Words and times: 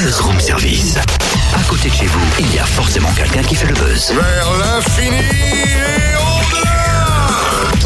Buzz 0.00 0.20
Room 0.20 0.38
Service. 0.38 0.94
À 1.56 1.62
côté 1.68 1.88
de 1.88 1.94
chez 1.94 2.06
vous, 2.06 2.20
il 2.38 2.54
y 2.54 2.58
a 2.58 2.64
forcément 2.64 3.10
quelqu'un 3.16 3.42
qui 3.42 3.56
fait 3.56 3.66
le 3.66 3.74
buzz. 3.74 4.12
Vers 4.12 4.48
l'infini 4.58 5.16
et 5.16 6.14
au-delà 6.14 7.06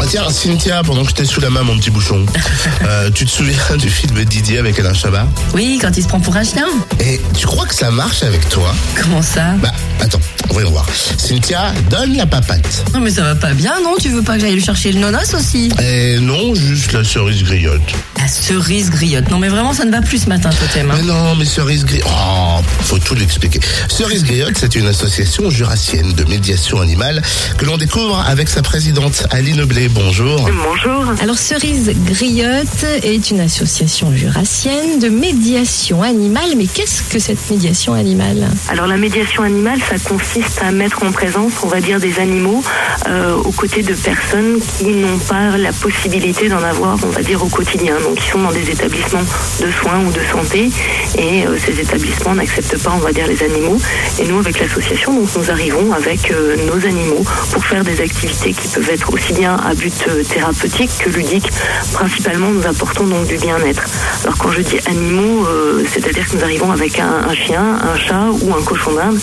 ah 0.00 0.04
Tiens, 0.08 0.28
Cynthia, 0.28 0.82
pendant 0.82 1.02
que 1.02 1.08
j'étais 1.08 1.24
sous 1.24 1.40
la 1.40 1.50
main, 1.50 1.62
mon 1.62 1.78
petit 1.78 1.90
bouchon, 1.90 2.26
euh, 2.82 3.10
tu 3.14 3.26
te 3.26 3.30
souviens 3.30 3.76
du 3.78 3.88
film 3.88 4.14
de 4.14 4.24
Didier 4.24 4.58
avec 4.58 4.78
Alain 4.80 4.92
Chabat? 4.92 5.26
Oui, 5.54 5.78
quand 5.80 5.96
il 5.96 6.02
se 6.02 6.08
prend 6.08 6.18
pour 6.18 6.36
un 6.36 6.42
chien. 6.42 6.66
Et 6.98 7.20
tu 7.38 7.46
crois 7.46 7.66
que 7.66 7.74
ça 7.74 7.92
marche 7.92 8.24
avec 8.24 8.48
toi? 8.48 8.74
Comment 9.00 9.22
ça? 9.22 9.54
Bah, 9.62 9.70
attends, 10.00 10.20
voyons 10.48 10.70
voir. 10.70 10.86
Cynthia, 11.16 11.72
donne 11.90 12.16
la 12.16 12.26
papate. 12.26 12.86
Non 12.92 13.00
mais 13.00 13.10
ça 13.10 13.22
va 13.22 13.34
pas 13.36 13.52
bien, 13.52 13.74
non? 13.84 13.94
Tu 14.00 14.08
veux 14.08 14.22
pas 14.22 14.34
que 14.34 14.40
j'aille 14.40 14.56
le 14.56 14.62
chercher 14.62 14.90
le 14.90 14.98
nonos 14.98 15.32
aussi? 15.34 15.70
Et 15.80 16.18
non, 16.18 16.56
juste 16.56 16.92
la 16.92 17.04
cerise 17.04 17.44
griotte. 17.44 17.94
Cerise 18.30 18.90
griotte. 18.90 19.28
Non 19.30 19.38
mais 19.38 19.48
vraiment, 19.48 19.72
ça 19.72 19.84
ne 19.84 19.90
va 19.90 20.00
plus 20.02 20.22
ce 20.24 20.28
matin, 20.28 20.50
Totem. 20.50 20.90
hein. 20.90 20.94
Mais 20.96 21.02
non, 21.02 21.34
mais 21.36 21.44
cerise 21.44 21.84
griotte. 21.84 22.06
Oh, 22.08 22.60
faut 22.82 22.98
tout 22.98 23.14
l'expliquer. 23.14 23.60
Cerise 23.88 24.24
griotte, 24.24 24.56
c'est 24.56 24.74
une 24.76 24.86
association 24.86 25.50
jurassienne 25.50 26.12
de 26.12 26.24
médiation 26.24 26.80
animale 26.80 27.22
que 27.58 27.64
l'on 27.64 27.76
découvre 27.76 28.24
avec 28.28 28.48
sa 28.48 28.62
présidente 28.62 29.26
Aline 29.30 29.64
Blé. 29.64 29.88
Bonjour. 29.88 30.48
Bonjour. 30.64 31.14
Alors 31.20 31.38
Cerise 31.38 31.90
Griotte 32.06 32.84
est 33.02 33.30
une 33.30 33.40
association 33.40 34.14
jurassienne 34.14 34.98
de 35.00 35.08
médiation 35.08 36.02
animale. 36.02 36.50
Mais 36.56 36.66
qu'est-ce 36.66 37.02
que 37.02 37.18
cette 37.18 37.50
médiation 37.50 37.94
animale? 37.94 38.48
Alors 38.68 38.86
la 38.86 38.96
médiation 38.96 39.42
animale, 39.42 39.80
ça 39.88 39.98
consiste 39.98 40.60
à 40.62 40.70
mettre 40.70 41.02
en 41.02 41.10
présence, 41.12 41.52
on 41.62 41.68
va 41.68 41.80
dire, 41.80 41.98
des 42.00 42.18
animaux 42.18 42.62
euh, 43.08 43.34
aux 43.36 43.52
côtés 43.52 43.82
de 43.82 43.94
personnes 43.94 44.58
qui 44.78 44.84
n'ont 44.84 45.18
pas 45.18 45.56
la 45.56 45.72
possibilité 45.72 46.48
d'en 46.48 46.62
avoir, 46.62 46.96
on 47.04 47.08
va 47.10 47.22
dire, 47.22 47.42
au 47.42 47.48
quotidien. 47.48 47.94
Donc 48.02 48.19
qui 48.20 48.28
sont 48.28 48.42
dans 48.42 48.52
des 48.52 48.70
établissements 48.70 49.22
de 49.60 49.70
soins 49.70 50.00
ou 50.06 50.12
de 50.12 50.20
santé 50.30 50.70
et 51.18 51.46
euh, 51.46 51.58
ces 51.58 51.80
établissements 51.80 52.34
n'acceptent 52.34 52.82
pas, 52.82 52.92
on 52.94 52.98
va 52.98 53.12
dire, 53.12 53.26
les 53.26 53.42
animaux. 53.42 53.78
Et 54.20 54.26
nous, 54.26 54.38
avec 54.38 54.60
l'association, 54.60 55.12
nous 55.12 55.50
arrivons 55.50 55.92
avec 55.92 56.30
euh, 56.30 56.56
nos 56.66 56.86
animaux 56.86 57.24
pour 57.52 57.64
faire 57.64 57.82
des 57.84 58.00
activités 58.00 58.52
qui 58.52 58.68
peuvent 58.68 58.90
être 58.90 59.12
aussi 59.12 59.32
bien 59.32 59.56
à 59.56 59.74
but 59.74 60.04
euh, 60.08 60.22
thérapeutique 60.22 60.90
que 60.98 61.10
ludique. 61.10 61.48
Principalement, 61.92 62.50
nous 62.50 62.66
apportons 62.66 63.06
donc 63.06 63.26
du 63.26 63.36
bien-être. 63.36 63.84
Alors 64.24 64.38
quand 64.38 64.52
je 64.52 64.60
dis 64.60 64.78
animaux, 64.86 65.46
c'est-à-dire 65.92 66.28
que 66.28 66.36
nous 66.36 66.44
arrivons 66.44 66.70
avec 66.70 66.98
un, 66.98 67.34
chien, 67.34 67.78
un 67.82 67.98
chat 67.98 68.26
ou 68.42 68.54
un 68.54 68.62
cochon 68.62 68.92
d'Inde, 68.94 69.18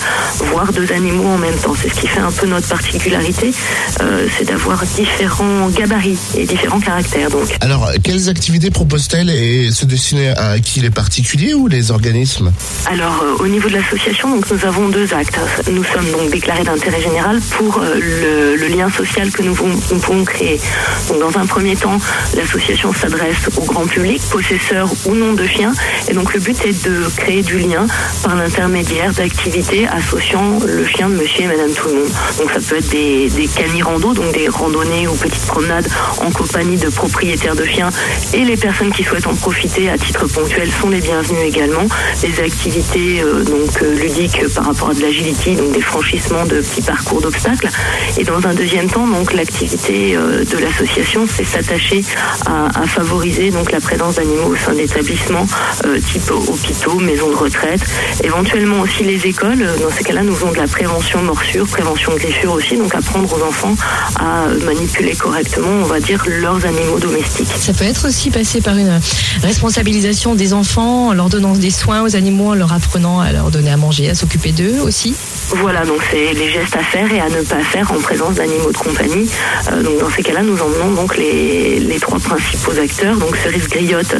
voire 0.52 0.72
deux 0.72 0.90
animaux 0.92 1.28
en 1.28 1.38
même 1.38 1.54
temps. 1.56 1.74
C'est 1.80 1.88
ce 1.88 2.00
qui 2.00 2.08
fait 2.08 2.20
un 2.20 2.32
peu 2.32 2.46
notre 2.46 2.68
particularité, 2.68 3.52
c'est 4.36 4.44
d'avoir 4.44 4.82
différents 4.84 5.68
gabarits 5.68 6.18
et 6.36 6.44
différents 6.44 6.80
caractères. 6.80 7.30
Donc 7.30 7.56
Alors, 7.60 7.90
quelles 8.02 8.28
activités 8.28 8.70
propose-t-elle 8.88 9.28
et 9.28 9.70
se 9.70 9.84
destiner 9.84 10.30
à 10.30 10.58
qui 10.60 10.80
les 10.80 10.88
particuliers 10.88 11.52
ou 11.52 11.68
les 11.68 11.90
organismes 11.90 12.52
Alors, 12.86 13.22
euh, 13.22 13.44
au 13.44 13.46
niveau 13.46 13.68
de 13.68 13.74
l'association, 13.74 14.34
nous 14.34 14.64
avons 14.64 14.88
deux 14.88 15.12
actes. 15.12 15.38
Nous 15.70 15.84
sommes 15.84 16.10
donc 16.10 16.30
déclarés 16.30 16.64
d'intérêt 16.64 17.02
général 17.02 17.38
pour 17.58 17.82
euh, 17.82 18.56
le, 18.56 18.66
lien 18.68 18.90
social 18.90 19.30
que 19.30 19.42
nous, 19.42 19.54
nous 19.92 19.98
pouvons 19.98 20.24
créer. 20.24 20.58
Donc, 21.08 21.20
dans 21.20 21.38
un 21.38 21.44
premier 21.44 21.76
temps, 21.76 21.98
l'association 22.34 22.94
s'adresse 22.94 23.50
au 23.58 23.64
grand 23.64 23.86
public, 23.86 24.22
possesseur 24.30 24.88
ou 25.04 25.14
non 25.14 25.34
de 25.34 25.46
chiens, 25.46 25.74
et 26.08 26.14
donc 26.14 26.32
le 26.32 26.40
but 26.40 26.58
est 26.64 26.82
de 26.86 27.02
créer 27.14 27.42
du 27.42 27.58
lien 27.58 27.86
par 28.22 28.36
l'intermédiaire 28.36 29.12
d'activités 29.12 29.86
associant 29.86 30.60
le 30.66 30.86
chien 30.86 31.10
de 31.10 31.16
Monsieur 31.16 31.44
et 31.44 31.48
Madame 31.48 31.72
tout 31.72 31.88
le 31.88 31.94
monde. 31.94 32.10
Donc, 32.38 32.50
ça 32.52 32.60
peut 32.60 32.78
être 32.78 32.88
des, 32.88 33.28
des 33.28 33.48
canirando, 33.48 34.14
donc 34.14 34.32
des 34.32 34.48
randonnées 34.48 35.06
ou 35.06 35.14
petites 35.14 35.46
promenades 35.46 35.88
en 36.22 36.30
compagnie 36.30 36.78
de 36.78 36.88
propriétaires 36.88 37.56
de 37.56 37.66
chiens, 37.66 37.90
et 38.32 38.46
les 38.46 38.56
personnes 38.56 38.77
qui 38.86 39.02
souhaitent 39.02 39.26
en 39.26 39.34
profiter 39.34 39.90
à 39.90 39.98
titre 39.98 40.26
ponctuel 40.26 40.70
sont 40.70 40.88
les 40.88 41.00
bienvenues 41.00 41.42
également. 41.44 41.86
Les 42.22 42.40
activités 42.40 43.20
euh, 43.20 43.42
donc 43.42 43.82
euh, 43.82 43.94
ludiques 43.94 44.40
par 44.54 44.66
rapport 44.66 44.90
à 44.90 44.94
de 44.94 45.00
l'agility, 45.00 45.56
donc 45.56 45.72
des 45.72 45.80
franchissements 45.80 46.46
de 46.46 46.60
petits 46.60 46.82
parcours 46.82 47.20
d'obstacles. 47.20 47.68
Et 48.18 48.24
dans 48.24 48.46
un 48.46 48.54
deuxième 48.54 48.88
temps, 48.88 49.06
donc 49.06 49.32
l'activité 49.32 50.16
euh, 50.16 50.44
de 50.44 50.58
l'association, 50.58 51.26
c'est 51.26 51.44
s'attacher 51.44 52.04
à, 52.46 52.86
favoriser 52.86 53.50
donc 53.50 53.72
la 53.72 53.80
présence 53.80 54.14
d'animaux 54.14 54.50
au 54.50 54.56
sein 54.56 54.72
d'établissements 54.72 55.46
type 56.06 56.30
hôpitaux, 56.30 56.94
maisons 56.94 57.30
de 57.30 57.34
retraite, 57.34 57.80
éventuellement 58.24 58.80
aussi 58.80 59.04
les 59.04 59.26
écoles. 59.26 59.58
Dans 59.58 59.90
ces 59.90 60.04
cas-là, 60.04 60.22
nous 60.22 60.34
faisons 60.34 60.52
de 60.52 60.56
la 60.56 60.66
prévention 60.66 61.22
morsure, 61.22 61.66
prévention 61.66 62.14
griffure 62.14 62.52
aussi, 62.52 62.76
donc 62.76 62.94
apprendre 62.94 63.30
aux 63.32 63.44
enfants 63.44 63.74
à 64.18 64.46
manipuler 64.64 65.14
correctement, 65.14 65.70
on 65.82 65.84
va 65.84 66.00
dire, 66.00 66.24
leurs 66.26 66.64
animaux 66.64 66.98
domestiques. 66.98 67.50
Ça 67.54 67.72
peut 67.74 67.84
être 67.84 68.08
aussi 68.08 68.30
passé 68.30 68.57
par 68.60 68.76
une 68.76 69.00
responsabilisation 69.42 70.34
des 70.34 70.52
enfants 70.52 71.08
en 71.08 71.12
leur 71.12 71.28
donnant 71.28 71.52
des 71.52 71.70
soins 71.70 72.02
aux 72.02 72.16
animaux, 72.16 72.50
en 72.50 72.54
leur 72.54 72.72
apprenant 72.72 73.20
à 73.20 73.32
leur 73.32 73.50
donner 73.50 73.70
à 73.70 73.76
manger, 73.76 74.10
à 74.10 74.14
s'occuper 74.14 74.52
d'eux 74.52 74.80
aussi. 74.80 75.14
Voilà, 75.50 75.84
donc 75.86 76.00
c'est 76.10 76.34
les 76.34 76.50
gestes 76.50 76.76
à 76.76 76.82
faire 76.82 77.10
et 77.12 77.20
à 77.20 77.28
ne 77.28 77.42
pas 77.42 77.60
faire 77.60 77.90
en 77.90 78.00
présence 78.00 78.34
d'animaux 78.34 78.70
de 78.70 78.76
compagnie. 78.76 79.28
Euh, 79.72 79.82
donc 79.82 79.98
dans 79.98 80.10
ces 80.10 80.22
cas-là, 80.22 80.42
nous 80.42 80.60
emmenons 80.60 80.94
donc 80.94 81.16
les, 81.16 81.80
les 81.80 81.98
trois 81.98 82.18
principaux 82.18 82.72
acteurs. 82.78 83.16
Donc 83.16 83.36
Cerise 83.36 83.66
Griotte, 83.68 84.14